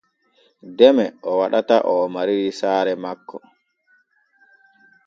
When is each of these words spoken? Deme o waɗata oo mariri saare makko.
Deme 0.77 1.05
o 1.29 1.31
waɗata 1.39 1.77
oo 1.91 2.03
mariri 2.15 2.49
saare 2.59 2.93
makko. 3.03 3.37